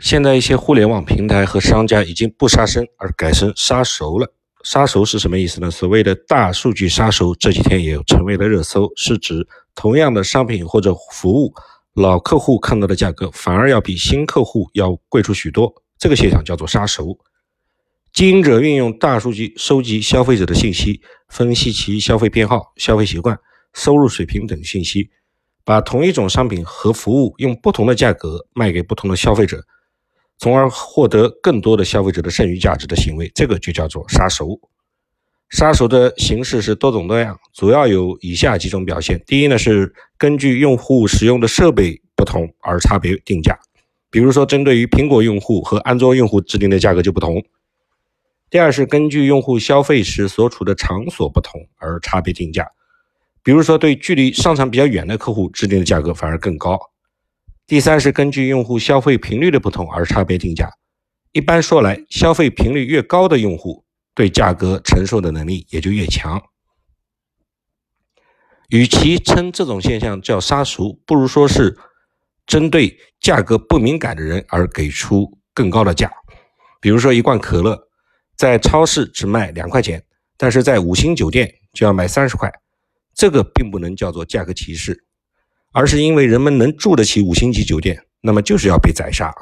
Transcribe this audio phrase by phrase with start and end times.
[0.00, 4.32] 现在一些互联网平台和商家已经不杀生，而改成杀熟了。
[4.64, 5.70] 杀熟是什么意思呢？
[5.70, 11.52] 所谓的大数据杀熟，这几天也成为了热搜，是指同样的商品或者服务，
[11.94, 15.72] 老客户看到的价格反而要比新客户要贵出许多。
[15.98, 17.18] 这个现象叫做杀熟。
[18.12, 23.38] 经营者运用大数据收集消费者的信息，分析其消费偏好、消费习惯、
[23.74, 25.10] 收入水平等信息，
[25.64, 29.64] 把同一种商品和服务用不同的价格卖给不同的消费者。
[30.36, 34.60] 从而获得更多的消费者的剩余价值的行为，这个就叫做杀熟。
[35.48, 43.56] 杀熟的形式是多种多样，主要有以下几种表现：第一呢，是根据用户使用的设备不同而差别定价，
[44.10, 47.40] 比如说针对于苹果用户和安卓用户制定的价格就不同；
[48.50, 52.66] 第二是根据用户消费时所处的场所不同而差别定价，
[53.44, 56.80] 比如说对距离商场比较远的客户制定的价格反而更高。
[57.66, 60.68] 第三是根据用户消费频率的不同而差别定价。
[61.32, 63.84] 一般说来，消费频率越高的用户，
[64.14, 66.42] 对价格承受的能力也就越强。
[68.70, 71.76] 与其称这种现象叫杀熟，不如说是
[72.46, 76.10] 针对价格不敏感的人而给出更高的价。
[76.80, 77.78] 比如说，一罐可乐
[78.36, 80.02] 在超市只卖两块钱，
[80.38, 82.50] 但是在五星酒店就要卖三十块，
[83.14, 85.04] 这个并不能叫做价格歧视。
[85.72, 89.34] 而是因为人们能住得起五星级酒店，那么就是要被宰杀。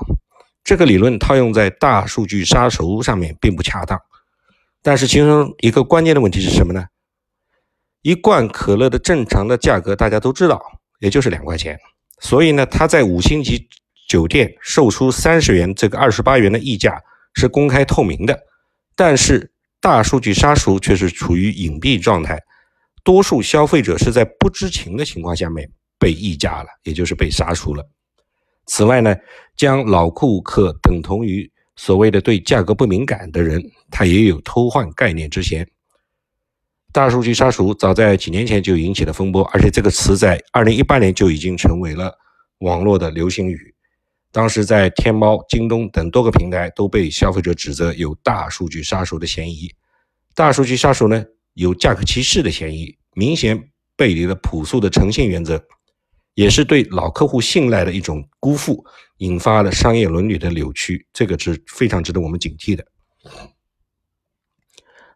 [0.65, 4.01] 这个理论套用在大数据杀熟上面并不恰当。
[4.81, 6.87] 但是其中一个关键的问题是什么呢？
[8.01, 10.59] 一罐可乐的正常的价格大家都知道，
[11.01, 11.79] 也就是两块钱。
[12.19, 13.69] 所以呢，它在五星级
[14.09, 16.99] 酒店售出三十元这个二十八元的溢价
[17.35, 18.41] 是公开透明的。
[18.97, 22.41] 但是大数据杀熟却是处于隐蔽状态，
[23.05, 25.71] 多数消费者是在不知情的情况下面。
[25.99, 27.89] 被溢价了，也就是被杀熟了。
[28.67, 29.15] 此外呢，
[29.57, 35.65] 将老顾客等同于所谓的对价格不敏感的人，他也有偷换概念之嫌。
[36.91, 42.13] 大数据杀熟早在几年前就引起了风波，而且这个词在二零一八年就已经成为了
[42.59, 43.73] 网络的流行语。
[44.33, 49.73] 当时在天猫、京东等多个平台都被消费者指责有大数据杀熟的嫌疑。
[50.35, 51.25] 大数据杀熟呢，
[51.55, 55.63] 有价格歧视的嫌疑，明显背离了朴素的诚信原则。
[56.35, 58.83] 也是对老客户信赖的一种辜负，
[59.19, 62.87] 引发了商业伦理的扭曲，这个是非常值得我们警惕的。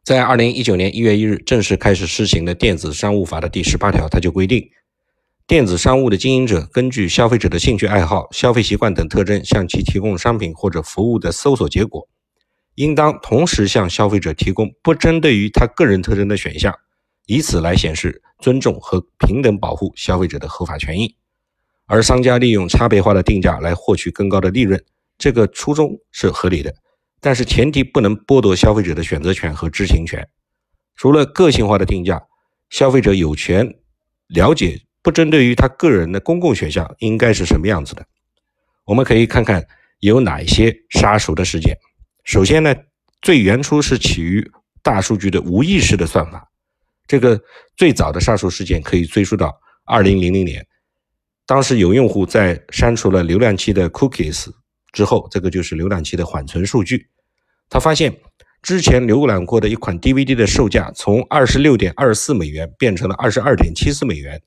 [0.05, 4.69] 在二零一九年一月一日正式开始施行的电子商务法的第十八条，它就规定，
[5.47, 12.07] 电子商务的经营者根据消费者的兴趣爱好、消费习惯等特征，向其提供商品或者服务的搜索结果，
[12.77, 16.75] 应当同时向消费者提供不针对于他个人特征的选项。
[17.29, 21.17] 以此来显示尊重和平等保护消费者的合法权益，
[21.87, 24.81] 而商家利用差别化的定价来获取更高的利润，
[25.19, 26.73] 这个初衷是合理的，
[27.21, 30.29] 但是前提不能剥夺消费者的选择权和知情权。
[30.95, 32.23] 除了个性化的定价，
[32.71, 33.75] 消费者有权
[34.29, 38.07] 了解不针对于他个人的公共选项应该是什么样子的。
[38.85, 39.67] 我们可以看看
[39.99, 41.77] 有哪些杀熟的事件。
[42.27, 42.75] 首先呢，
[43.23, 44.45] 最原初是起于
[44.83, 46.51] 大数据的无意识的算法。
[47.07, 47.41] 这个
[47.77, 50.67] 最早的杀熟事件可以追溯到二零零零年，
[51.47, 54.49] 当时有用户在删除了浏览器的 cookies
[54.93, 57.07] 之后，这个就是浏览器的缓存数据，
[57.71, 58.13] 他发现
[58.61, 64.43] 之前浏览过的一款 DVD 的售价从二十六点二四美元变成了二十二点七四美元。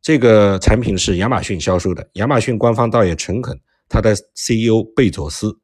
[0.00, 5.58] 这个产品是亚马逊销售的，亚马逊官方倒也诚恳，他的 CEO 贝佐斯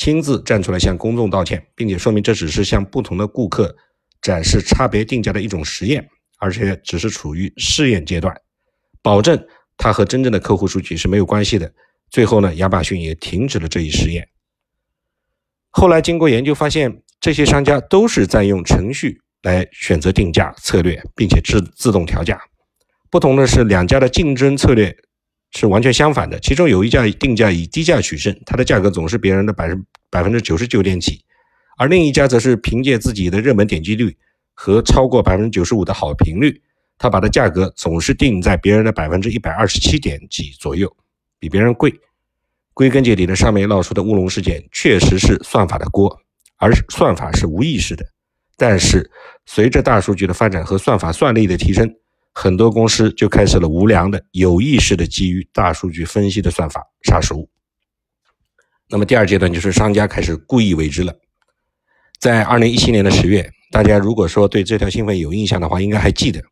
[0.00, 3.76] 亲自站出来向公众道歉，并且说明这只是向不同的顾客。
[4.22, 6.06] 展示差别定价的一种实验，
[6.38, 8.34] 而且只是处于试验阶段，
[9.02, 9.46] 保证
[9.78, 11.72] 它和真正的客户数据是没有关系的。
[12.10, 14.28] 最后呢，亚马逊也停止了这一实验。
[15.70, 22.38] 后来经过研究发现，这些商家都是在用程序来选择定价策略，并且自自动调价。
[23.10, 24.94] 不同的是，两家的竞争策略
[25.52, 26.38] 是完全相反的。
[26.40, 31.24] 其中有一家定价以低价取胜，它的价格总是别人的百分百分之九十九点几。
[31.78, 34.16] 而另一家则是凭借自己的热门点击率
[34.54, 36.60] 和超过百分之九十五的好评率，
[36.98, 40.94] 他把的价格总是定在别人的百分之一百二十七点几左右，
[41.38, 41.92] 比别人贵。
[42.74, 46.20] 归根结底的，上面闹出的乌龙事件确实是算法的锅，
[46.56, 48.04] 而算法是无意识的。
[48.56, 49.10] 但是
[49.46, 51.94] 随着大数据的发展和算法算力的提升，
[52.32, 57.48] 很多公司就开始了无良的、有意识的基于大数据分析的算法杀熟。
[58.88, 61.14] 那么第二阶段就是商家开始故意为之了。
[62.18, 66.42] 在二零一七年的十月，大家如果说对这条新闻有印象的话，应该还记得，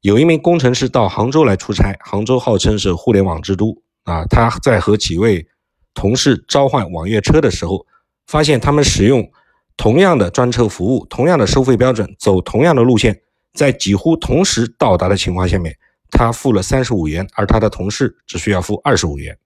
[0.00, 1.96] 有一名工程师到杭州来出差。
[2.00, 5.46] 杭州号称是互联网之都啊，他在和几位
[5.94, 7.86] 同事召唤网约车的时候，
[8.26, 9.30] 发现他们使用
[9.76, 13.20] 同样的专车服务、同样的收费标准、走同样的路线，
[13.52, 15.76] 在几乎同时到达的情况下面，
[16.10, 19.36] 他付了三十五元，而他的同事只需要付二十五元。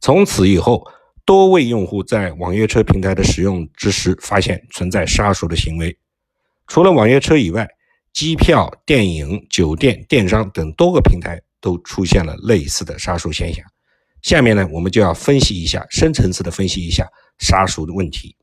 [0.00, 0.86] 从此以后，
[1.24, 5.96] 多位用户在网约车平台的使用之时，发现存在杀熟的行为。
[6.66, 7.68] 除了网约车以外，
[8.12, 13.64] 机票、电影、酒店、电商等多个平台都出现了类似的杀熟现象。
[14.22, 17.06] 下面呢，我们就要分析一下，深层次的分析一下
[17.38, 18.34] 杀熟的问题。